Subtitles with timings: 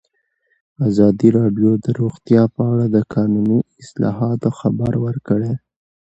[0.87, 5.53] ازادي راډیو د روغتیا په اړه د قانوني اصلاحاتو خبر ورکړی.